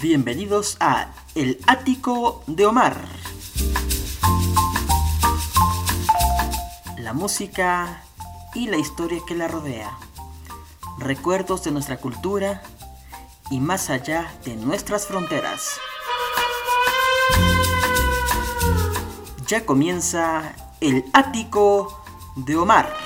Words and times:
Bienvenidos 0.00 0.76
a 0.78 1.12
El 1.34 1.58
Ático 1.66 2.44
de 2.46 2.64
Omar. 2.64 3.08
La 6.98 7.12
música 7.12 8.02
y 8.54 8.68
la 8.68 8.76
historia 8.76 9.20
que 9.26 9.34
la 9.34 9.48
rodea. 9.48 9.98
Recuerdos 10.98 11.64
de 11.64 11.72
nuestra 11.72 11.96
cultura 11.98 12.62
y 13.50 13.60
más 13.60 13.90
allá 13.90 14.32
de 14.44 14.56
nuestras 14.56 15.06
fronteras. 15.06 15.78
Ya 19.46 19.66
comienza 19.66 20.54
El 20.80 21.04
Ático 21.12 22.04
de 22.36 22.56
Omar. 22.56 23.05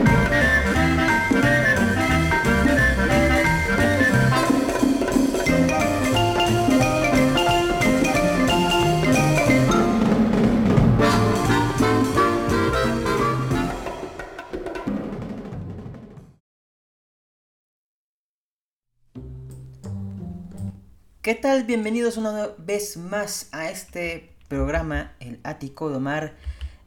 ¿Qué 21.21 21.35
tal? 21.35 21.65
Bienvenidos 21.65 22.17
una 22.17 22.47
vez 22.57 22.97
más 22.97 23.47
a 23.51 23.69
este 23.69 24.35
programa, 24.47 25.13
El 25.19 25.39
Ático 25.43 25.91
de 25.91 25.97
Omar, 25.97 26.35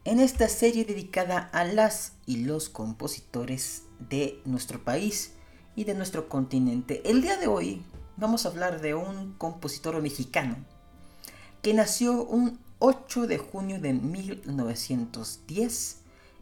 en 0.03 0.19
esta 0.19 0.49
serie 0.49 0.83
dedicada 0.83 1.49
a 1.53 1.63
las 1.63 2.17
y 2.25 2.43
los 2.43 2.67
compositores 2.67 3.83
de 3.97 4.41
nuestro 4.43 4.83
país 4.83 5.35
y 5.77 5.85
de 5.85 5.93
nuestro 5.93 6.27
continente. 6.27 7.01
El 7.05 7.21
día 7.21 7.37
de 7.37 7.47
hoy 7.47 7.85
vamos 8.17 8.45
a 8.45 8.49
hablar 8.49 8.81
de 8.81 8.93
un 8.93 9.35
compositor 9.35 10.01
mexicano 10.01 10.57
que 11.61 11.73
nació 11.73 12.25
un 12.25 12.59
8 12.79 13.27
de 13.27 13.37
junio 13.37 13.79
de 13.79 13.93
1910 13.93 16.01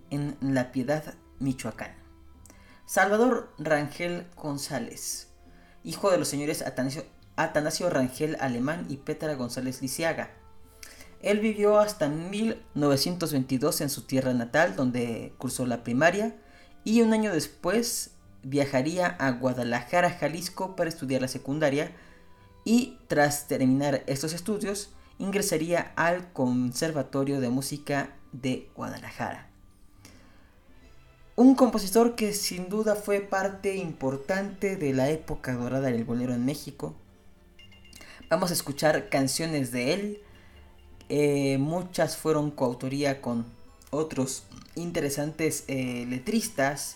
en 0.10 0.36
La 0.42 0.72
Piedad, 0.72 1.14
Michoacán. 1.38 1.94
Salvador 2.88 3.54
Rangel 3.60 4.26
González, 4.36 5.28
hijo 5.84 6.10
de 6.10 6.18
los 6.18 6.28
señores 6.28 6.64
Atanasio 6.64 7.04
Atanasio 7.36 7.90
Rangel 7.90 8.38
Alemán 8.40 8.86
y 8.90 8.98
Petra 8.98 9.36
González 9.36 9.82
Lisiaga. 9.82 10.32
Él 11.22 11.40
vivió 11.40 11.80
hasta 11.80 12.10
1922 12.10 13.82
en 13.82 13.90
su 13.90 14.02
tierra 14.04 14.34
natal, 14.34 14.76
donde 14.76 15.34
cursó 15.38 15.66
la 15.66 15.84
primaria, 15.84 16.36
y 16.84 17.02
un 17.02 17.14
año 17.14 17.32
después 17.32 18.12
viajaría 18.44 19.08
a 19.08 19.32
Guadalajara, 19.32 20.12
Jalisco, 20.12 20.76
para 20.76 20.90
estudiar 20.90 21.22
la 21.22 21.30
secundaria, 21.30 21.92
y 22.66 22.98
tras 23.08 23.48
terminar 23.48 24.04
estos 24.06 24.34
estudios, 24.34 24.90
ingresaría 25.18 25.94
al 25.96 26.32
Conservatorio 26.34 27.40
de 27.40 27.50
Música 27.50 28.16
de 28.34 28.70
Guadalajara. 28.76 29.50
Un 31.36 31.56
compositor 31.56 32.16
que 32.16 32.34
sin 32.34 32.70
duda 32.70 32.96
fue 32.96 33.22
parte 33.22 33.76
importante 33.78 34.76
de 34.76 34.94
la 34.94 35.10
época 35.10 35.54
dorada 35.56 35.90
del 35.90 36.04
bolero 36.04 36.34
en 36.34 36.46
México, 36.46 36.96
Vamos 38.34 38.50
a 38.50 38.56
escuchar 38.56 39.10
canciones 39.10 39.72
de 39.72 39.94
él. 39.94 40.22
Eh, 41.08 41.60
muchas 41.60 42.18
fueron 42.18 42.50
coautoría 42.50 43.22
con 43.22 43.46
otros 43.92 44.46
interesantes 44.74 45.66
eh, 45.68 46.08
letristas. 46.10 46.96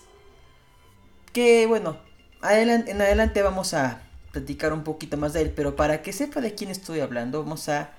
Que 1.32 1.68
bueno, 1.68 1.96
en 2.42 3.00
adelante 3.00 3.40
vamos 3.42 3.72
a 3.72 4.02
platicar 4.32 4.72
un 4.72 4.82
poquito 4.82 5.16
más 5.16 5.32
de 5.32 5.42
él. 5.42 5.52
Pero 5.54 5.76
para 5.76 6.02
que 6.02 6.12
sepa 6.12 6.40
de 6.40 6.56
quién 6.56 6.72
estoy 6.72 6.98
hablando, 6.98 7.44
vamos 7.44 7.68
a 7.68 7.92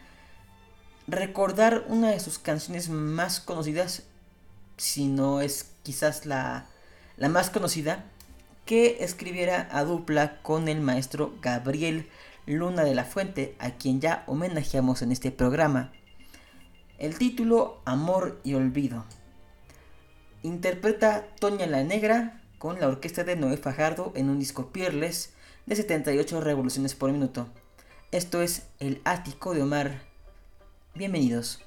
recordar 1.07 1.85
una 1.87 2.09
de 2.09 2.19
sus 2.19 2.39
canciones 2.39 2.89
más 2.89 3.39
conocidas. 3.39 4.03
Si 4.75 5.07
no 5.07 5.39
es 5.39 5.71
quizás 5.83 6.25
la, 6.25 6.65
la 7.15 7.29
más 7.29 7.49
conocida. 7.49 8.03
Que 8.65 8.97
escribiera 8.99 9.69
a 9.71 9.85
dupla 9.85 10.41
con 10.41 10.67
el 10.67 10.81
maestro 10.81 11.33
Gabriel 11.41 12.09
Luna 12.49 12.83
de 12.83 12.95
la 12.95 13.05
Fuente, 13.05 13.55
a 13.59 13.75
quien 13.75 14.01
ya 14.01 14.23
homenajeamos 14.25 15.03
en 15.03 15.11
este 15.11 15.31
programa. 15.31 15.91
El 16.97 17.15
título 17.15 17.79
Amor 17.85 18.41
y 18.43 18.55
Olvido. 18.55 19.05
Interpreta 20.41 21.27
Toña 21.39 21.67
la 21.67 21.83
Negra 21.83 22.41
con 22.57 22.79
la 22.79 22.87
orquesta 22.87 23.23
de 23.23 23.35
Noé 23.35 23.57
Fajardo 23.57 24.13
en 24.15 24.31
un 24.31 24.39
disco 24.39 24.71
Peerless 24.71 25.33
de 25.67 25.75
78 25.75 26.41
revoluciones 26.41 26.95
por 26.95 27.11
minuto. 27.11 27.47
Esto 28.11 28.41
es 28.41 28.63
El 28.79 28.99
Ático 29.05 29.53
de 29.53 29.61
Omar. 29.61 30.01
Bienvenidos. 30.95 31.61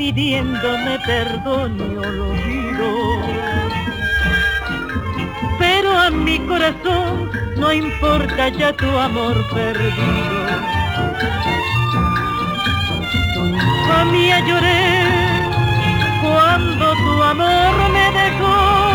Pidiéndome 0.00 0.98
perdón 1.06 1.76
y 1.78 1.96
olvido. 1.96 3.20
Pero 5.58 5.96
a 5.96 6.10
mi 6.10 6.38
corazón 6.40 7.30
no 7.56 7.72
importa 7.72 8.48
ya 8.48 8.72
tu 8.72 8.88
amor 8.98 9.36
perdido. 9.52 10.46
Tu 13.34 13.46
infamia 13.46 14.40
lloré 14.40 15.04
cuando 16.22 16.94
tu 17.04 17.22
amor 17.22 17.74
me 17.92 18.06
dejó. 18.20 18.89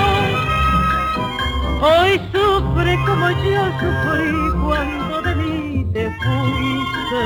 Hoy 1.82 2.20
sufre 2.32 2.98
como 3.06 3.30
yo 3.32 3.66
sufrí 3.80 4.32
cuando 4.64 5.22
de 5.22 5.36
mí 5.36 5.86
te 5.94 6.10
fuiste. 6.22 7.26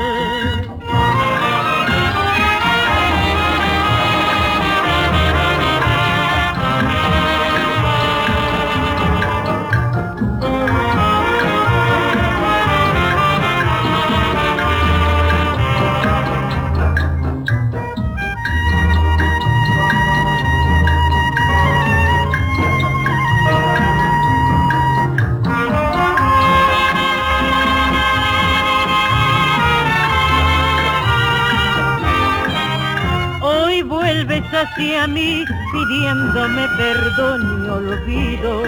Hacia 35.00 35.06
mí 35.06 35.44
pidiéndome 35.72 36.68
perdón 36.76 37.64
y 37.64 37.68
olvido. 37.68 38.62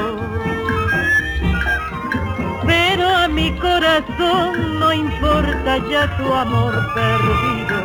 Pero 2.67 3.09
a 3.09 3.29
mi 3.29 3.51
corazón 3.59 4.79
no 4.79 4.93
importa 4.93 5.79
ya 5.91 6.17
tu 6.17 6.33
amor 6.33 6.75
perdido. 6.95 7.77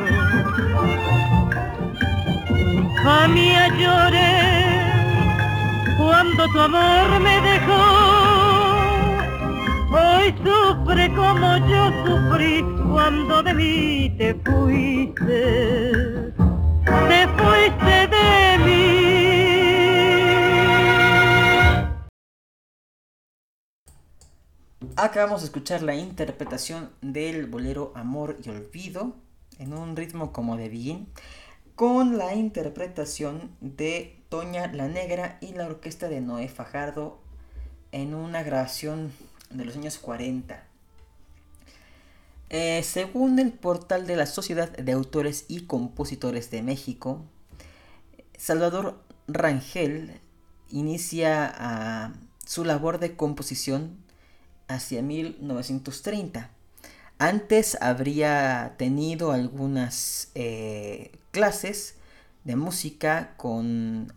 Jamia 3.03 3.67
lloré 3.79 4.33
cuando 5.97 6.47
tu 6.49 6.59
amor 6.59 7.19
me 7.21 7.41
dejó 7.41 8.17
Hoy 9.89 10.35
sufre 10.43 11.09
como 11.15 11.57
yo 11.69 11.91
sufrí 12.05 12.63
cuando 12.91 13.41
de 13.41 13.53
mí 13.53 14.15
te 14.17 14.35
fuiste, 14.45 16.06
Acabamos 25.07 25.39
de 25.39 25.45
escuchar 25.45 25.83
la 25.83 25.95
interpretación 25.95 26.91
del 27.01 27.45
bolero 27.45 27.93
Amor 27.95 28.37
y 28.43 28.49
Olvido 28.49 29.15
en 29.57 29.71
un 29.71 29.95
ritmo 29.95 30.33
como 30.33 30.57
de 30.57 30.67
bien, 30.67 31.07
con 31.75 32.17
la 32.17 32.35
interpretación 32.35 33.55
de 33.61 34.21
Toña 34.27 34.67
la 34.67 34.89
Negra 34.89 35.37
y 35.39 35.53
la 35.53 35.67
orquesta 35.67 36.09
de 36.09 36.19
Noé 36.19 36.49
Fajardo 36.49 37.21
en 37.93 38.15
una 38.15 38.43
grabación 38.43 39.13
de 39.49 39.63
los 39.63 39.77
años 39.77 39.97
40. 39.97 40.61
Eh, 42.49 42.83
según 42.83 43.39
el 43.39 43.53
portal 43.53 44.07
de 44.07 44.17
la 44.17 44.25
Sociedad 44.25 44.75
de 44.75 44.91
Autores 44.91 45.45
y 45.47 45.67
Compositores 45.67 46.51
de 46.51 46.63
México, 46.63 47.23
Salvador 48.37 49.01
Rangel 49.29 50.19
inicia 50.69 51.49
ah, 51.57 52.13
su 52.45 52.65
labor 52.65 52.99
de 52.99 53.15
composición 53.15 54.05
hacia 54.67 55.01
1930. 55.01 56.49
Antes 57.19 57.77
habría 57.81 58.75
tenido 58.77 59.31
algunas 59.31 60.29
eh, 60.35 61.11
clases 61.31 61.95
de 62.43 62.55
música 62.55 63.33
con 63.37 64.13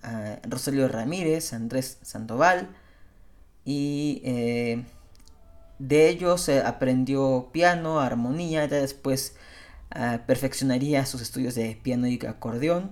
Rogelio 0.49 0.87
Ramírez, 0.87 1.53
Andrés 1.53 1.99
Sandoval 2.03 2.69
y 3.65 4.23
eh, 4.25 4.85
de 5.79 6.09
ellos 6.09 6.49
aprendió 6.49 7.49
piano, 7.53 8.01
armonía, 8.01 8.67
ya 8.67 8.81
después 8.81 9.35
ah, 9.91 10.21
perfeccionaría 10.27 11.07
sus 11.07 11.23
estudios 11.23 11.55
de 11.55 11.79
piano 11.83 12.07
y 12.07 12.21
acordeón, 12.27 12.91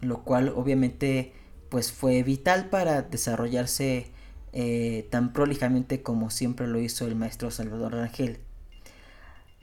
lo 0.00 0.24
cual 0.24 0.48
obviamente 0.48 1.32
pues 1.68 1.92
fue 1.92 2.22
vital 2.22 2.70
para 2.70 3.02
desarrollarse 3.02 4.10
eh, 4.58 5.06
tan 5.10 5.34
prolijamente 5.34 6.02
como 6.02 6.30
siempre 6.30 6.66
lo 6.66 6.80
hizo 6.80 7.06
el 7.06 7.14
maestro 7.14 7.50
Salvador 7.50 7.92
Rangel. 7.92 8.38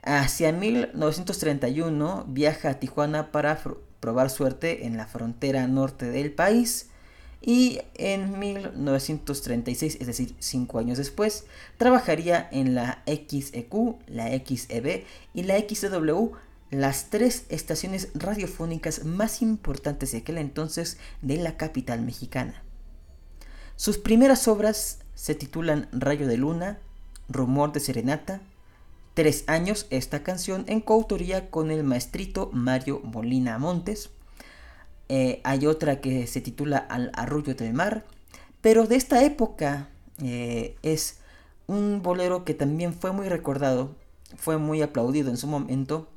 Hacia 0.04 0.52
1931 0.52 2.26
viaja 2.28 2.70
a 2.70 2.80
Tijuana 2.80 3.32
para 3.32 3.60
probar 4.00 4.30
suerte 4.30 4.86
en 4.86 4.96
la 4.96 5.08
frontera 5.08 5.66
norte 5.66 6.12
del 6.12 6.32
país 6.32 6.92
y 7.42 7.82
en 7.96 8.38
1936, 8.38 9.98
es 10.00 10.06
decir, 10.06 10.36
cinco 10.38 10.78
años 10.78 11.00
después, 11.00 11.46
trabajaría 11.78 12.48
en 12.52 12.76
la 12.76 13.02
XEQ, 13.08 13.96
la 14.06 14.28
XEB 14.28 15.06
y 15.34 15.42
la 15.42 15.58
XEW, 15.58 16.34
las 16.70 17.10
tres 17.10 17.46
estaciones 17.50 18.10
radiofónicas 18.14 19.06
más 19.06 19.42
importantes 19.42 20.12
de 20.12 20.20
aquel 20.20 20.38
entonces 20.38 21.00
de 21.24 21.38
la 21.38 21.58
capital 21.58 22.04
mexicana. 22.04 22.63
Sus 23.76 23.98
primeras 23.98 24.48
obras 24.48 25.00
se 25.16 25.36
titulan 25.36 25.88
Rayo 25.92 26.28
de 26.28 26.38
Luna, 26.38 26.80
Rumor 27.30 27.72
de 27.72 27.80
Serenata, 27.80 28.42
Tres 29.14 29.44
años 29.46 29.86
esta 29.92 30.24
canción 30.24 30.66
en 30.68 30.82
coautoría 30.82 31.52
con 31.52 31.70
el 31.70 31.84
maestrito 31.84 32.50
Mario 32.52 33.00
Molina 33.04 33.60
Montes, 33.60 34.10
eh, 35.08 35.40
hay 35.44 35.68
otra 35.68 36.02
que 36.02 36.26
se 36.26 36.42
titula 36.42 36.78
Al 36.78 37.12
arrullo 37.14 37.54
del 37.54 37.74
mar. 37.74 38.06
Pero 38.62 38.88
de 38.88 38.96
esta 38.96 39.24
época 39.24 39.90
eh, 40.24 40.76
es 40.82 41.20
un 41.68 42.02
bolero 42.02 42.44
que 42.44 42.56
también 42.56 42.94
fue 42.94 43.12
muy 43.12 43.30
recordado, 43.30 43.96
fue 44.36 44.58
muy 44.58 44.82
aplaudido 44.82 45.30
en 45.30 45.38
su 45.38 45.46
momento, 45.46 46.10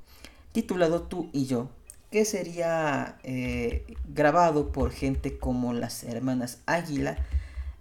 titulado 0.52 1.02
Tú 1.02 1.28
y 1.34 1.44
yo, 1.44 1.68
que 2.10 2.24
sería 2.24 3.18
eh, 3.24 3.84
grabado 4.08 4.72
por 4.72 4.90
gente 4.90 5.38
como 5.38 5.74
las 5.74 6.02
hermanas 6.04 6.60
Águila, 6.64 7.18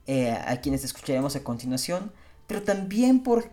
a 0.07 0.57
quienes 0.61 0.83
escucharemos 0.83 1.35
a 1.35 1.43
continuación, 1.43 2.11
pero 2.47 2.61
también 2.61 3.23
por 3.23 3.49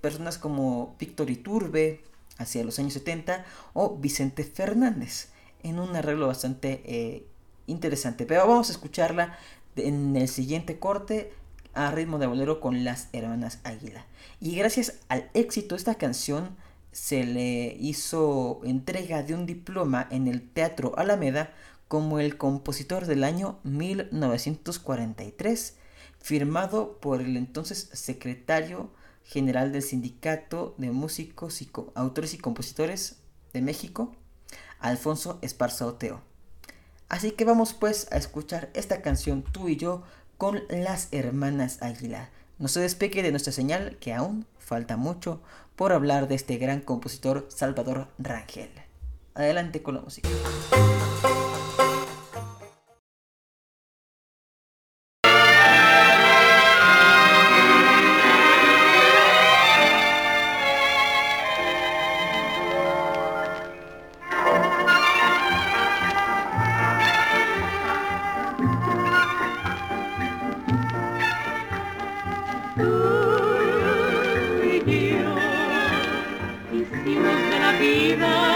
personas 0.00 0.38
como 0.38 0.96
Víctor 0.98 1.30
Iturbe, 1.30 2.02
hacia 2.38 2.64
los 2.64 2.78
años 2.78 2.94
70, 2.94 3.44
o 3.74 3.96
Vicente 3.96 4.44
Fernández 4.44 5.28
en 5.62 5.78
un 5.78 5.94
arreglo 5.94 6.26
bastante 6.26 6.82
eh, 6.84 7.24
interesante. 7.66 8.24
Pero 8.26 8.46
vamos 8.46 8.70
a 8.70 8.72
escucharla 8.72 9.36
en 9.76 10.16
el 10.16 10.28
siguiente 10.28 10.78
corte 10.78 11.34
a 11.74 11.90
ritmo 11.92 12.18
de 12.18 12.26
bolero 12.26 12.60
con 12.60 12.84
las 12.84 13.08
hermanas 13.12 13.60
Águila. 13.62 14.06
Y 14.40 14.56
gracias 14.56 14.94
al 15.08 15.30
éxito 15.34 15.76
esta 15.76 15.96
canción 15.96 16.56
se 16.92 17.24
le 17.24 17.76
hizo 17.78 18.62
entrega 18.64 19.22
de 19.22 19.34
un 19.34 19.44
diploma 19.46 20.08
en 20.10 20.26
el 20.26 20.42
Teatro 20.42 20.98
Alameda 20.98 21.52
como 21.86 22.18
el 22.18 22.36
compositor 22.36 23.06
del 23.06 23.22
año 23.22 23.60
1943, 23.64 25.76
firmado 26.20 26.98
por 26.98 27.20
el 27.20 27.36
entonces 27.36 27.90
secretario 27.92 28.90
general 29.24 29.72
del 29.72 29.82
Sindicato 29.82 30.74
de 30.78 30.90
Músicos 30.90 31.62
y 31.62 31.70
Autores 31.94 32.34
y 32.34 32.38
Compositores 32.38 33.16
de 33.52 33.62
México, 33.62 34.12
Alfonso 34.78 35.38
Esparza 35.42 35.86
Oteo. 35.86 36.20
Así 37.08 37.32
que 37.32 37.44
vamos 37.44 37.72
pues 37.72 38.06
a 38.12 38.16
escuchar 38.16 38.70
esta 38.74 39.02
canción 39.02 39.42
tú 39.42 39.68
y 39.68 39.76
yo 39.76 40.02
con 40.38 40.62
las 40.68 41.08
hermanas 41.12 41.82
Aguilar. 41.82 42.30
No 42.58 42.68
se 42.68 42.80
despegue 42.80 43.22
de 43.22 43.30
nuestra 43.30 43.52
señal 43.52 43.96
que 43.98 44.14
aún 44.14 44.46
falta 44.58 44.96
mucho 44.96 45.40
por 45.74 45.92
hablar 45.92 46.28
de 46.28 46.34
este 46.34 46.58
gran 46.58 46.80
compositor 46.80 47.48
Salvador 47.50 48.08
Rangel. 48.18 48.70
Adelante 49.34 49.82
con 49.82 49.94
la 49.94 50.02
música. 50.02 50.28
Y 76.72 76.76
hicimos 76.76 77.38
de 77.50 77.58
la 77.58 77.72
vida 77.78 78.49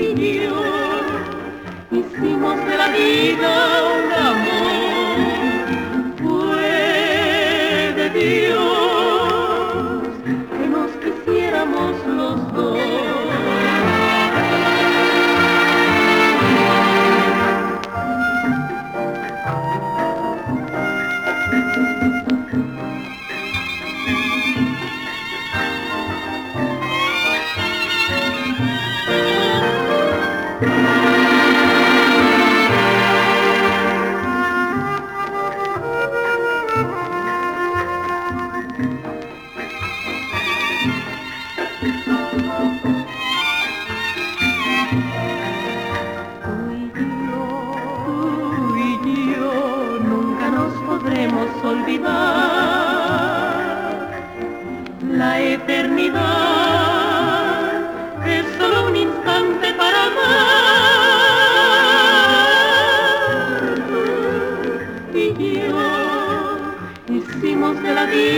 Happy 0.00 0.49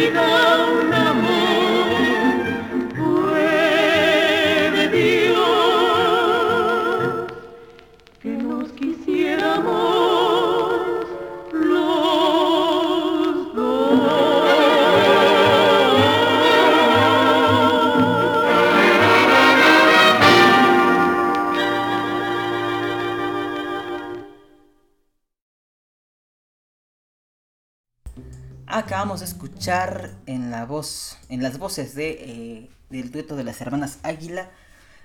vida 0.03 0.62
en 29.69 30.51
la 30.51 30.67
voz, 30.67 31.19
en 31.29 31.41
las 31.41 31.59
voces 31.59 31.95
de, 31.95 32.11
eh, 32.11 32.71
del 32.91 33.13
dueto 33.13 33.37
de 33.37 33.45
las 33.45 33.61
hermanas 33.61 34.01
Águila, 34.03 34.51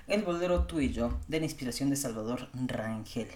el 0.07 0.23
bolero 0.23 0.63
Tú 0.63 0.79
y 0.79 0.91
yo, 0.91 1.19
de 1.27 1.39
la 1.39 1.45
inspiración 1.45 1.91
de 1.91 1.95
Salvador 1.95 2.49
Rangel. 2.65 3.27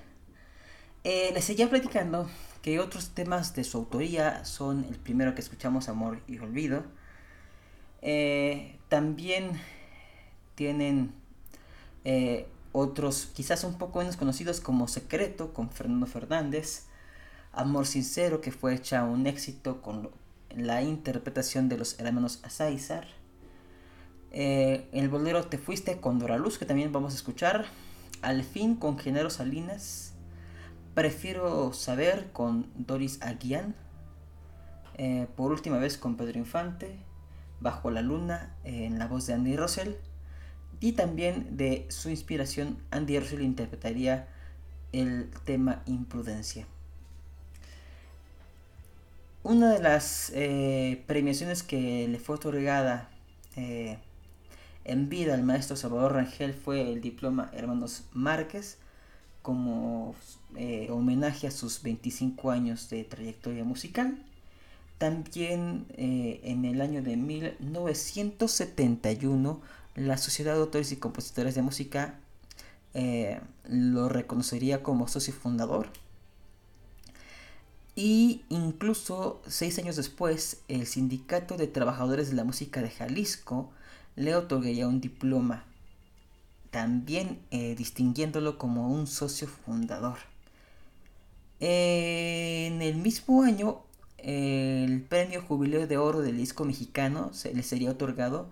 Eh, 1.04 1.30
les 1.32 1.46
seguía 1.46 1.70
platicando 1.70 2.28
que 2.64 2.80
otros 2.80 3.10
temas 3.10 3.54
de 3.54 3.64
su 3.64 3.78
autoría 3.78 4.44
son 4.46 4.84
el 4.86 4.96
primero 4.96 5.36
que 5.36 5.42
escuchamos, 5.42 5.90
Amor 5.90 6.24
y 6.28 6.40
Olvido. 6.40 6.84
Eh, 8.02 8.80
también 8.90 9.52
tienen 10.56 11.14
otros 12.72 13.28
quizás 13.36 13.64
un 13.64 13.78
poco 13.78 14.00
menos 14.00 14.18
conocidos 14.18 14.60
como 14.60 14.88
Secreto 14.88 15.54
con 15.54 15.70
Fernando 15.70 16.08
Fernández, 16.08 16.88
Amor 17.52 17.86
Sincero 17.86 18.42
que 18.42 18.52
fue 18.52 18.74
hecha 18.74 19.04
un 19.04 19.28
éxito 19.28 19.84
con 19.84 20.10
la 20.56 20.82
interpretación 20.82 21.70
de 21.70 21.78
los 21.78 22.00
hermanos 22.00 22.40
Azáizar, 22.44 23.08
eh, 24.32 24.88
el 24.92 25.10
bolero 25.10 25.44
Te 25.46 25.58
Fuiste 25.58 26.00
con 26.00 26.20
Dora 26.20 26.38
Luz 26.38 26.58
que 26.58 26.66
también 26.66 26.92
vamos 26.92 27.14
a 27.14 27.16
escuchar, 27.16 27.66
Al 28.22 28.44
fin 28.44 28.76
con 28.76 28.98
Genaro 28.98 29.30
Salinas, 29.30 30.14
Prefiero 30.94 31.74
Saber 31.74 32.32
con 32.34 32.70
Doris 32.76 33.22
Aguián, 33.22 33.76
eh, 34.98 35.28
por 35.36 35.52
última 35.52 35.78
vez 35.78 35.98
con 35.98 36.18
Pedro 36.18 36.38
Infante, 36.38 37.00
Bajo 37.60 37.92
la 37.92 38.02
Luna 38.02 38.56
eh, 38.64 38.86
en 38.86 39.00
la 39.00 39.08
voz 39.08 39.28
de 39.28 39.34
Andy 39.34 39.56
Russell. 39.56 39.94
Y 40.80 40.94
también 40.94 41.58
de 41.58 41.86
su 41.90 42.10
inspiración 42.10 42.78
Andy 42.90 43.20
Russell 43.20 43.42
interpretaría 43.42 44.28
el 44.92 45.30
tema 45.46 45.84
Imprudencia. 45.86 46.68
Una 49.44 49.72
de 49.72 49.82
las 49.82 50.32
eh, 50.36 51.04
premiaciones 51.08 51.64
que 51.64 52.08
le 52.08 52.20
fue 52.20 52.36
otorgada 52.36 53.10
eh, 53.56 53.98
en 54.86 55.10
vida 55.10 55.34
al 55.34 55.42
maestro 55.42 55.76
Salvador 55.76 56.14
Rangel 56.14 56.54
fue 56.54 56.82
el 56.82 57.02
diploma 57.02 57.50
Hermanos 57.52 58.04
Márquez 58.14 58.78
como 59.42 60.14
eh, 60.56 60.90
homenaje 60.92 61.48
a 61.48 61.52
sus 61.52 61.82
25 61.82 62.52
años 62.52 62.88
de 62.92 63.04
trayectoria 63.04 63.64
musical. 63.64 64.24
También 65.00 65.88
en 65.98 66.64
el 66.64 66.80
año 66.80 67.02
de 67.02 67.18
1971 67.18 69.62
la 69.96 70.18
Sociedad 70.18 70.54
de 70.54 70.60
Autores 70.60 70.92
y 70.92 70.98
Compositores 70.98 71.56
de 71.56 71.64
Música 71.64 72.20
lo 73.68 74.10
reconocería 74.10 74.84
como 74.84 75.08
socio 75.08 75.34
fundador. 75.34 75.88
Y 78.04 78.42
incluso 78.50 79.44
seis 79.46 79.78
años 79.78 79.96
después, 79.96 80.64
el 80.68 80.88
Sindicato 80.88 81.56
de 81.56 81.68
Trabajadores 81.68 82.32
de 82.32 82.36
la 82.36 82.44
Música 82.44 82.82
de 82.82 82.90
Jalisco 82.90 83.70
le 84.16 84.36
otorgaría 84.36 84.88
un 84.88 85.02
diploma, 85.02 85.66
también 86.72 87.38
eh, 87.52 87.76
distinguiéndolo 87.76 88.58
como 88.58 88.92
un 88.92 89.06
socio 89.06 89.48
fundador. 89.48 90.18
En 91.60 92.82
el 92.82 92.96
mismo 92.96 93.44
año, 93.44 93.84
el 94.18 95.04
premio 95.04 95.44
Jubileo 95.44 95.86
de 95.86 95.98
Oro 95.98 96.22
del 96.22 96.38
Disco 96.38 96.66
Mexicano 96.66 97.32
se 97.34 97.54
le 97.54 97.62
sería 97.62 97.92
otorgado 97.92 98.50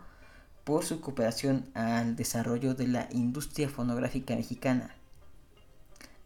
por 0.63 0.85
su 0.85 1.01
cooperación 1.01 1.65
al 1.73 2.15
desarrollo 2.15 2.75
de 2.75 2.87
la 2.87 3.09
industria 3.13 3.67
fonográfica 3.67 4.35
mexicana. 4.35 4.93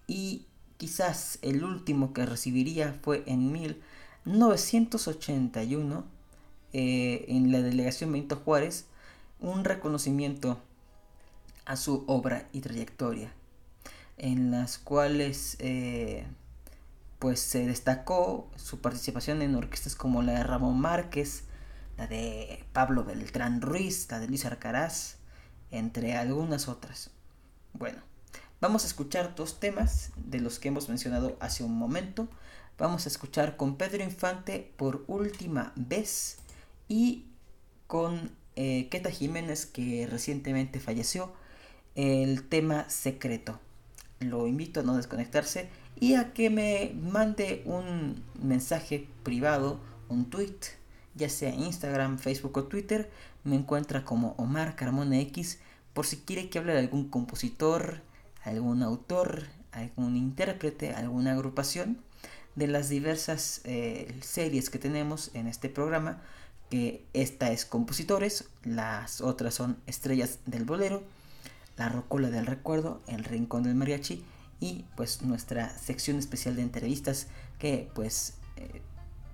Y 0.07 0.45
quizás 0.83 1.39
el 1.41 1.63
último 1.63 2.11
que 2.11 2.25
recibiría 2.25 2.99
fue 3.03 3.23
en 3.25 3.53
1981 3.53 6.03
eh, 6.73 7.23
en 7.29 7.53
la 7.53 7.61
delegación 7.61 8.11
Benito 8.11 8.35
Juárez 8.35 8.87
un 9.39 9.63
reconocimiento 9.63 10.59
a 11.63 11.77
su 11.77 12.03
obra 12.07 12.49
y 12.51 12.59
trayectoria 12.59 13.31
en 14.17 14.51
las 14.51 14.77
cuales 14.77 15.55
eh, 15.59 16.25
pues 17.17 17.39
se 17.39 17.65
destacó 17.65 18.51
su 18.57 18.81
participación 18.81 19.41
en 19.41 19.55
orquestas 19.55 19.95
como 19.95 20.21
la 20.21 20.33
de 20.33 20.43
Ramón 20.43 20.81
Márquez, 20.81 21.45
la 21.97 22.07
de 22.07 22.61
Pablo 22.73 23.05
Beltrán 23.05 23.61
Ruiz, 23.61 24.05
la 24.11 24.19
de 24.19 24.27
Luis 24.27 24.43
Arcaraz, 24.43 25.15
entre 25.71 26.17
algunas 26.17 26.67
otras. 26.67 27.09
Bueno, 27.71 28.01
vamos 28.63 28.85
a 28.85 28.87
escuchar 28.87 29.35
dos 29.35 29.59
temas 29.59 30.11
de 30.15 30.39
los 30.39 30.57
que 30.57 30.69
hemos 30.69 30.87
mencionado 30.87 31.35
hace 31.41 31.65
un 31.65 31.77
momento. 31.77 32.29
Vamos 32.77 33.05
a 33.05 33.09
escuchar 33.09 33.57
con 33.57 33.75
Pedro 33.75 34.05
Infante 34.05 34.71
por 34.77 35.03
última 35.07 35.73
vez 35.75 36.37
y 36.87 37.25
con 37.87 38.31
eh, 38.55 38.87
Queta 38.89 39.11
Jiménez 39.11 39.65
que 39.65 40.07
recientemente 40.09 40.79
falleció 40.79 41.33
el 41.95 42.47
tema 42.47 42.89
secreto. 42.89 43.59
Lo 44.21 44.47
invito 44.47 44.79
a 44.79 44.83
no 44.83 44.95
desconectarse 44.95 45.67
y 45.99 46.13
a 46.13 46.31
que 46.31 46.49
me 46.49 46.95
mande 46.97 47.63
un 47.65 48.23
mensaje 48.41 49.09
privado, 49.23 49.81
un 50.07 50.29
tweet, 50.29 50.55
ya 51.15 51.27
sea 51.27 51.53
Instagram, 51.53 52.17
Facebook 52.17 52.57
o 52.57 52.63
Twitter. 52.63 53.11
Me 53.43 53.57
encuentra 53.57 54.05
como 54.05 54.35
Omar 54.37 54.77
Carmona 54.77 55.19
X 55.19 55.59
por 55.91 56.05
si 56.05 56.15
quiere 56.15 56.49
que 56.49 56.59
hable 56.59 56.71
de 56.71 56.79
algún 56.79 57.09
compositor, 57.09 58.01
algún 58.43 58.83
autor, 58.83 59.43
algún 59.71 60.15
intérprete, 60.15 60.93
alguna 60.93 61.33
agrupación 61.33 61.97
de 62.55 62.67
las 62.67 62.89
diversas 62.89 63.61
eh, 63.63 64.15
series 64.21 64.69
que 64.69 64.79
tenemos 64.79 65.31
en 65.33 65.47
este 65.47 65.69
programa. 65.69 66.21
Que 66.69 67.05
esta 67.13 67.51
es 67.51 67.65
compositores, 67.65 68.49
las 68.63 69.21
otras 69.21 69.53
son 69.53 69.77
estrellas 69.85 70.39
del 70.45 70.65
bolero 70.65 71.03
la 71.77 71.89
Rocola 71.89 72.29
del 72.29 72.45
Recuerdo, 72.45 73.01
El 73.07 73.23
Rincón 73.23 73.63
del 73.63 73.75
Mariachi 73.75 74.23
y 74.59 74.85
pues 74.95 75.21
nuestra 75.23 75.69
sección 75.77 76.17
especial 76.17 76.55
de 76.55 76.61
entrevistas 76.61 77.27
que 77.59 77.89
pues 77.93 78.35
eh, 78.57 78.81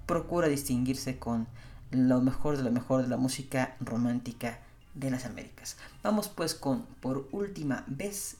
procura 0.06 0.48
distinguirse 0.48 1.20
con 1.20 1.48
lo 1.92 2.22
mejor 2.22 2.58
de 2.58 2.63
lo 2.63 2.72
mejor 2.72 3.01
de 3.01 3.08
la 3.08 3.18
música 3.18 3.75
romántica 3.80 4.60
de 4.96 5.12
las 5.12 5.25
Américas. 5.25 5.78
Vamos 6.04 6.30
pues 6.30 6.56
con 6.56 6.84
por 7.01 7.28
última 7.32 7.84
vez 7.88 8.38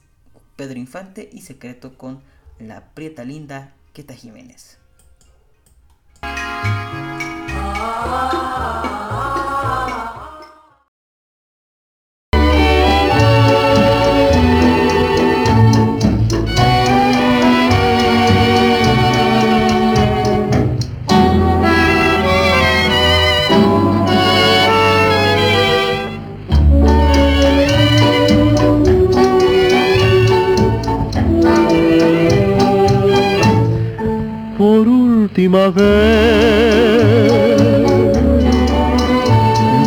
Pedro 0.60 0.78
Infante 0.78 1.30
y 1.32 1.40
Secreto 1.40 1.98
con 1.98 2.20
la 2.60 2.84
Prieta 2.94 3.24
Linda 3.24 3.72
Queta 3.94 4.14
Jiménez. 4.14 4.78
Vez. 35.72 37.32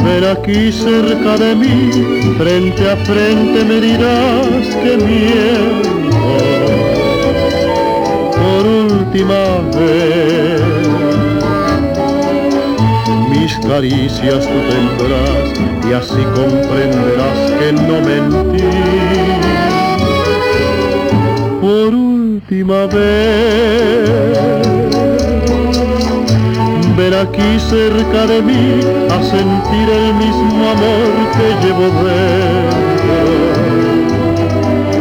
Ven 0.04 0.24
aquí 0.24 0.72
cerca 0.72 1.36
de 1.36 1.54
mí, 1.54 1.90
frente 2.38 2.90
a 2.90 2.96
frente 2.96 3.64
me 3.64 3.80
dirás 3.80 4.76
que 4.82 4.96
miento. 4.96 5.90
Por 8.42 8.66
última 8.66 9.42
vez, 9.76 10.62
mis 13.30 13.52
caricias 13.66 14.46
tú 14.46 14.58
tendrás 14.72 15.46
y 15.88 15.92
así 15.92 16.22
comprenderás 16.34 17.40
que 17.58 17.72
no 17.72 18.00
mentí 18.00 19.32
por 21.60 21.94
última 21.94 22.86
vez. 22.86 24.32
Aquí 27.00 27.58
cerca 27.58 28.26
de 28.26 28.42
mí 28.42 28.80
a 29.10 29.22
sentir 29.22 29.88
el 29.88 30.14
mismo 30.14 30.68
amor 30.70 31.10
que 31.32 31.46
llevo 31.62 31.86
dentro. 32.04 33.16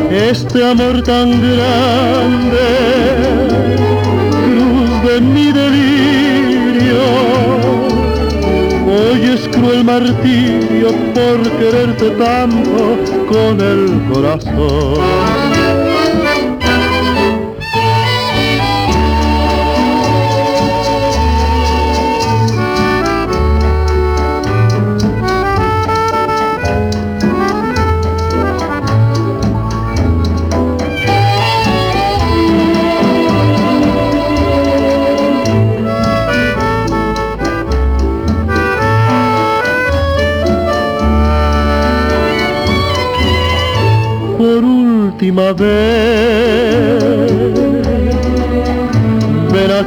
Este 0.09 0.65
amor 0.71 1.03
tan 1.03 1.29
grande, 1.41 2.67
cruz 4.45 4.91
de 5.03 5.21
mi 5.21 5.51
delirio. 5.51 7.03
Hoy 8.87 9.21
es 9.33 9.47
cruel 9.49 9.83
martirio 9.83 10.89
por 11.13 11.37
quererte 11.59 12.09
tanto 12.11 12.97
con 13.29 13.59
el 13.59 14.01
corazón. 14.11 16.00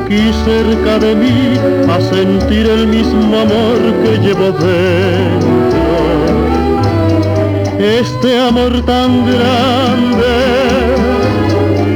Aquí 0.04 0.30
cerca 0.44 0.98
de 0.98 1.14
mí 1.14 1.56
a 1.88 2.00
sentir 2.00 2.66
el 2.68 2.86
mismo 2.86 3.38
amor 3.38 3.78
que 4.02 4.18
llevo 4.18 4.52
dentro. 4.52 5.80
Este 7.78 8.38
amor 8.38 8.84
tan 8.84 9.24
grande, 9.26 10.34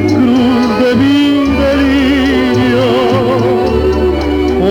cruz 0.09 0.69
de 0.83 0.91
mi 1.01 1.21
delirio. 1.65 2.87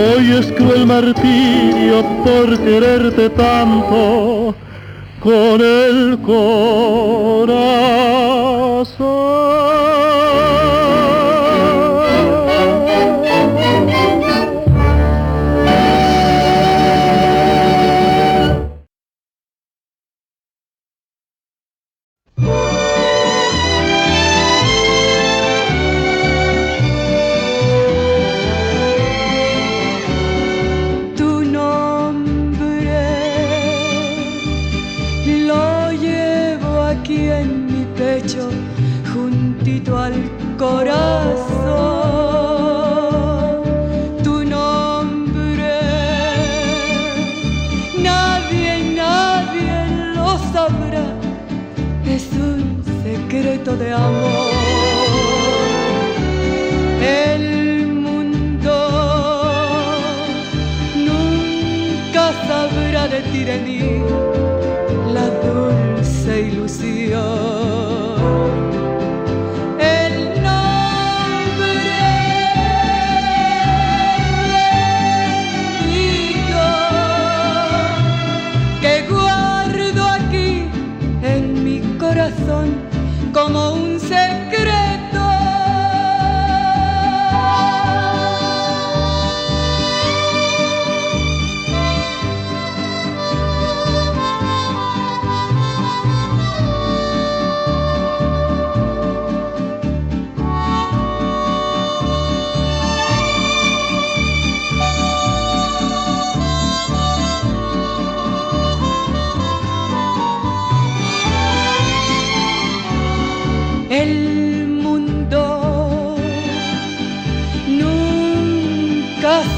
Hoy 0.00 0.24
es 0.38 0.46
cruel 0.52 0.86
martirio 0.86 2.04
por 2.24 2.58
quererte 2.58 3.30
tanto 3.30 4.54
con 5.20 5.60
el 5.60 6.18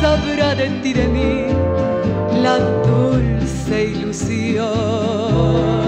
sabrá 0.00 0.54
de 0.54 0.68
ti 0.82 0.92
de 0.94 1.06
mí 1.08 1.46
la 2.42 2.58
dulce 2.86 3.84
ilusión. 3.84 5.79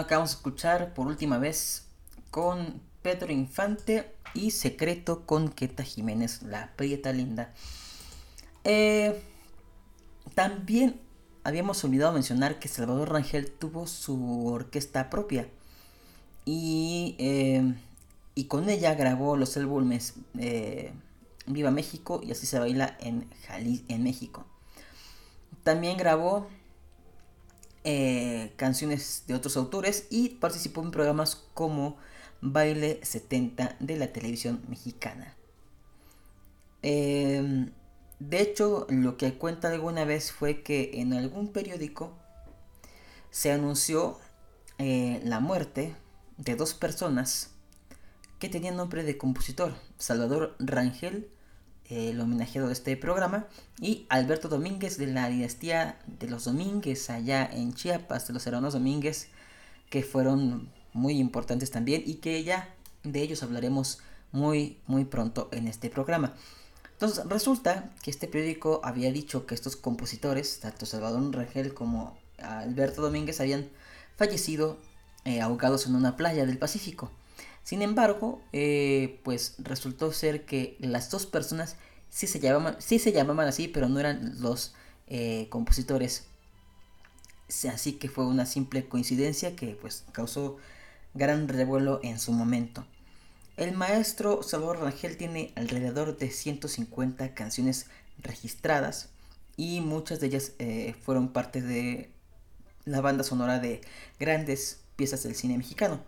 Acabamos 0.00 0.30
de 0.30 0.36
escuchar 0.36 0.94
por 0.94 1.06
última 1.06 1.38
vez 1.38 1.86
con 2.30 2.80
Pedro 3.02 3.32
Infante 3.32 4.12
y 4.34 4.50
Secreto 4.50 5.26
con 5.26 5.48
Queta 5.48 5.82
Jiménez, 5.82 6.42
la 6.42 6.72
prieta 6.76 7.12
linda. 7.12 7.52
Eh, 8.64 9.22
también 10.34 11.00
habíamos 11.44 11.82
olvidado 11.84 12.12
mencionar 12.12 12.58
que 12.58 12.68
Salvador 12.68 13.10
Rangel 13.10 13.50
tuvo 13.50 13.86
su 13.86 14.46
orquesta 14.46 15.10
propia 15.10 15.48
y, 16.44 17.16
eh, 17.18 17.74
y 18.34 18.44
con 18.44 18.68
ella 18.68 18.94
grabó 18.94 19.36
los 19.36 19.56
álbumes 19.56 20.14
eh, 20.38 20.92
Viva 21.46 21.70
México 21.70 22.20
y 22.22 22.30
así 22.32 22.46
se 22.46 22.58
baila 22.58 22.96
en, 23.00 23.28
en 23.88 24.02
México. 24.02 24.44
También 25.64 25.96
grabó 25.96 26.48
eh, 27.84 28.52
canciones 28.56 29.24
de 29.26 29.34
otros 29.34 29.56
autores 29.56 30.06
y 30.10 30.30
participó 30.30 30.82
en 30.82 30.90
programas 30.90 31.36
como 31.54 31.96
Baile 32.42 33.00
70 33.02 33.76
de 33.80 33.96
la 33.96 34.12
televisión 34.12 34.62
mexicana. 34.68 35.34
Em, 36.82 37.72
de 38.18 38.40
hecho, 38.40 38.86
lo 38.90 39.16
que 39.16 39.34
cuenta 39.34 39.70
alguna 39.70 40.04
vez 40.04 40.32
fue 40.32 40.62
que 40.62 40.90
en 41.00 41.12
algún 41.12 41.52
periódico 41.52 42.12
se 43.30 43.52
anunció 43.52 44.18
eh, 44.78 45.20
la 45.24 45.40
muerte 45.40 45.94
de 46.36 46.56
dos 46.56 46.74
personas 46.74 47.50
que 48.38 48.48
tenían 48.48 48.76
nombre 48.76 49.04
de 49.04 49.18
compositor, 49.18 49.74
Salvador 49.98 50.56
Rangel 50.58 51.30
el 51.90 52.20
homenajeado 52.20 52.68
de 52.68 52.72
este 52.72 52.96
programa, 52.96 53.46
y 53.80 54.06
Alberto 54.08 54.48
Domínguez 54.48 54.96
de 54.96 55.08
la 55.08 55.28
dinastía 55.28 55.98
de 56.06 56.28
los 56.28 56.44
Domínguez 56.44 57.10
allá 57.10 57.48
en 57.52 57.74
Chiapas, 57.74 58.28
de 58.28 58.34
los 58.34 58.46
hermanos 58.46 58.74
Domínguez, 58.74 59.28
que 59.90 60.02
fueron 60.02 60.70
muy 60.92 61.18
importantes 61.18 61.70
también 61.70 62.02
y 62.06 62.14
que 62.14 62.42
ya 62.44 62.74
de 63.02 63.20
ellos 63.22 63.42
hablaremos 63.42 64.00
muy 64.32 64.78
muy 64.86 65.04
pronto 65.04 65.48
en 65.52 65.66
este 65.68 65.90
programa. 65.90 66.34
Entonces 66.92 67.24
resulta 67.26 67.90
que 68.02 68.10
este 68.10 68.28
periódico 68.28 68.80
había 68.84 69.10
dicho 69.10 69.46
que 69.46 69.54
estos 69.54 69.76
compositores, 69.76 70.60
tanto 70.60 70.86
Salvador 70.86 71.34
Rangel 71.34 71.74
como 71.74 72.18
Alberto 72.38 73.02
Domínguez, 73.02 73.40
habían 73.40 73.68
fallecido 74.16 74.78
eh, 75.24 75.40
ahogados 75.40 75.86
en 75.86 75.94
una 75.94 76.16
playa 76.16 76.44
del 76.46 76.58
Pacífico. 76.58 77.10
Sin 77.70 77.82
embargo, 77.82 78.42
eh, 78.52 79.20
pues 79.22 79.54
resultó 79.58 80.12
ser 80.12 80.44
que 80.44 80.76
las 80.80 81.08
dos 81.08 81.24
personas 81.24 81.76
sí 82.08 82.26
se 82.26 82.40
llamaban, 82.40 82.74
sí 82.80 82.98
se 82.98 83.12
llamaban 83.12 83.46
así, 83.46 83.68
pero 83.68 83.88
no 83.88 84.00
eran 84.00 84.42
los 84.42 84.74
eh, 85.06 85.46
compositores. 85.50 86.26
Así 87.72 87.92
que 87.92 88.08
fue 88.08 88.26
una 88.26 88.44
simple 88.44 88.88
coincidencia 88.88 89.54
que 89.54 89.78
pues 89.80 90.04
causó 90.10 90.56
gran 91.14 91.46
revuelo 91.46 92.00
en 92.02 92.18
su 92.18 92.32
momento. 92.32 92.84
El 93.56 93.76
maestro 93.76 94.42
Salvador 94.42 94.80
Rangel 94.80 95.16
tiene 95.16 95.52
alrededor 95.54 96.18
de 96.18 96.28
150 96.28 97.34
canciones 97.34 97.86
registradas 98.18 99.10
y 99.56 99.80
muchas 99.80 100.18
de 100.18 100.26
ellas 100.26 100.54
eh, 100.58 100.96
fueron 101.04 101.32
parte 101.32 101.62
de 101.62 102.10
la 102.84 103.00
banda 103.00 103.22
sonora 103.22 103.60
de 103.60 103.80
grandes 104.18 104.80
piezas 104.96 105.22
del 105.22 105.36
cine 105.36 105.56
mexicano. 105.56 106.00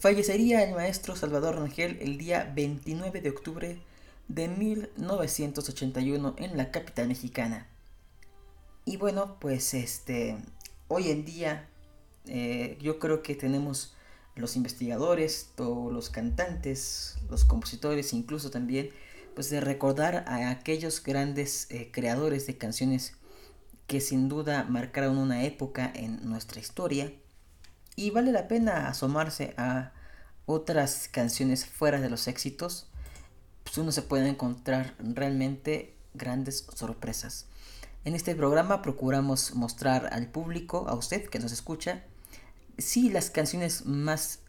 Fallecería 0.00 0.64
el 0.64 0.74
maestro 0.74 1.14
Salvador 1.14 1.56
Rangel 1.56 1.98
el 2.00 2.16
día 2.16 2.50
29 2.54 3.20
de 3.20 3.28
octubre 3.28 3.82
de 4.28 4.48
1981 4.48 6.36
en 6.38 6.56
la 6.56 6.70
capital 6.70 7.08
mexicana. 7.08 7.66
Y 8.86 8.96
bueno, 8.96 9.36
pues 9.40 9.74
este, 9.74 10.38
hoy 10.88 11.10
en 11.10 11.26
día 11.26 11.68
eh, 12.24 12.78
yo 12.80 12.98
creo 12.98 13.22
que 13.22 13.34
tenemos 13.34 13.94
los 14.36 14.56
investigadores, 14.56 15.50
todos 15.54 15.92
los 15.92 16.08
cantantes, 16.08 17.18
los 17.28 17.44
compositores, 17.44 18.14
incluso 18.14 18.50
también, 18.50 18.88
pues 19.34 19.50
de 19.50 19.60
recordar 19.60 20.24
a 20.26 20.48
aquellos 20.48 21.02
grandes 21.02 21.70
eh, 21.70 21.90
creadores 21.92 22.46
de 22.46 22.56
canciones 22.56 23.18
que 23.86 24.00
sin 24.00 24.30
duda 24.30 24.64
marcaron 24.64 25.18
una 25.18 25.44
época 25.44 25.92
en 25.94 26.26
nuestra 26.26 26.58
historia. 26.58 27.12
Y 27.96 28.10
vale 28.10 28.32
la 28.32 28.48
pena 28.48 28.88
asomarse 28.88 29.54
a 29.56 29.92
otras 30.46 31.08
canciones 31.08 31.66
fuera 31.66 32.00
de 32.00 32.10
los 32.10 32.28
éxitos, 32.28 32.88
pues 33.64 33.78
uno 33.78 33.92
se 33.92 34.02
puede 34.02 34.28
encontrar 34.28 34.94
realmente 34.98 35.94
grandes 36.14 36.66
sorpresas. 36.74 37.46
En 38.04 38.14
este 38.14 38.34
programa 38.34 38.82
procuramos 38.82 39.54
mostrar 39.54 40.08
al 40.12 40.28
público, 40.28 40.86
a 40.88 40.94
usted 40.94 41.28
que 41.28 41.38
nos 41.38 41.52
escucha, 41.52 42.02
sí 42.78 43.10
las 43.10 43.30
canciones 43.30 43.84
más 43.84 44.40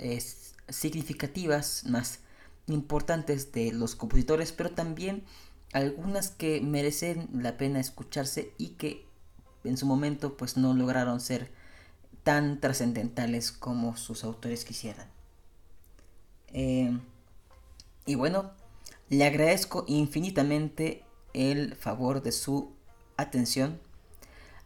significativas, 0.70 1.84
más 1.86 2.20
importantes 2.68 3.52
de 3.52 3.74
los 3.74 3.96
compositores, 3.96 4.54
pero 4.54 4.72
también 4.72 5.26
algunas 5.74 6.30
que 6.30 6.62
merecen 6.62 7.30
la 7.34 7.58
pena 7.58 7.80
escucharse 7.80 8.54
y 8.58 8.70
que 8.70 9.06
en 9.64 9.78
su 9.78 9.86
momento 9.86 10.38
pues 10.38 10.58
no 10.58 10.74
lograron 10.74 11.20
ser 11.20 11.52
tan 12.24 12.60
trascendentales 12.60 13.52
como 13.52 13.98
sus 13.98 14.24
autores 14.24 14.66
quisieran. 14.66 15.08
Eh, 16.54 16.98
y 18.06 18.16
bueno, 18.16 18.52
le 19.10 19.26
agradezco 19.26 19.86
infinitamente 19.88 21.04
el 21.34 21.76
favor 21.76 22.22
de 22.22 22.32
su 22.32 22.74
atención. 23.18 23.80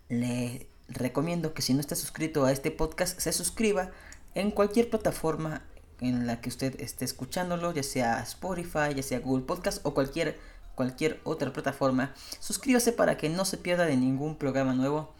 Le 0.10 0.68
recomiendo 0.88 1.54
que 1.54 1.62
si 1.62 1.74
no 1.74 1.80
está 1.80 1.96
suscrito 1.96 2.46
a 2.46 2.52
este 2.52 2.72
podcast, 2.72 3.20
se 3.20 3.34
suscriba 3.34 3.92
en 4.34 4.52
cualquier 4.52 4.90
plataforma 4.90 5.64
en 6.02 6.28
la 6.28 6.42
que 6.42 6.50
usted 6.50 6.80
esté 6.82 7.06
escuchándolo, 7.06 7.74
ya 7.74 7.84
sea 7.84 8.22
Spotify, 8.22 8.94
ya 8.96 9.04
sea 9.04 9.20
Google 9.20 9.46
Podcast 9.46 9.80
o 9.86 9.94
cualquier, 9.94 10.38
cualquier 10.76 11.22
otra 11.24 11.54
plataforma. 11.54 12.14
Suscríbase 12.40 12.92
para 12.92 13.18
que 13.18 13.30
no 13.30 13.46
se 13.46 13.58
pierda 13.58 13.86
de 13.86 13.96
ningún 13.96 14.36
programa 14.36 14.74
nuevo. 14.74 15.14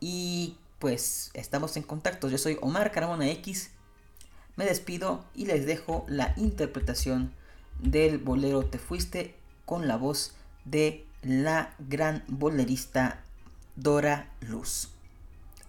Y 0.00 0.56
pues 0.78 1.30
estamos 1.34 1.76
en 1.76 1.82
contacto. 1.82 2.28
Yo 2.28 2.38
soy 2.38 2.58
Omar 2.60 2.92
Carmona 2.92 3.28
X. 3.30 3.70
Me 4.56 4.64
despido 4.64 5.24
y 5.34 5.46
les 5.46 5.66
dejo 5.66 6.04
la 6.08 6.34
interpretación 6.36 7.32
del 7.78 8.18
bolero 8.18 8.64
Te 8.64 8.78
Fuiste 8.78 9.36
con 9.64 9.86
la 9.86 9.96
voz 9.96 10.34
de 10.64 11.06
la 11.22 11.74
gran 11.78 12.24
bolerista 12.28 13.22
Dora 13.76 14.30
Luz. 14.40 14.90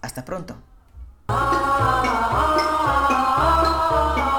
Hasta 0.00 0.24
pronto. 0.24 0.56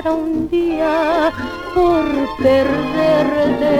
llorara 0.00 0.12
un 0.12 0.48
día 0.48 1.32
por 1.74 2.04
perderte. 2.42 3.76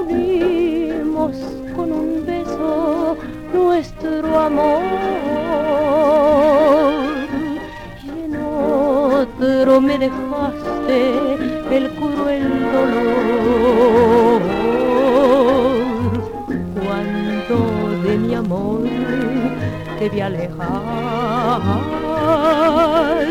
Unimos 0.00 1.36
con 1.74 1.92
un 1.92 2.26
beso 2.26 3.16
nuestro 3.52 4.38
amor 4.38 4.82
y 8.04 8.08
en 8.24 8.36
otro 8.36 9.80
me 9.80 9.98
dejaste 9.98 11.34
el 11.76 11.90
cruel 11.96 12.72
dolor. 12.72 14.42
Cuando 16.84 17.56
de 18.02 18.18
mi 18.18 18.34
amor 18.34 18.88
te 19.98 20.08
vi 20.08 20.20
alejar 20.20 22.07
mar, 22.28 23.26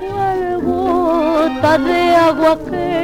cual 0.00 0.60
gota 0.62 1.78
de 1.78 2.16
agua 2.16 2.58
que 2.58 3.03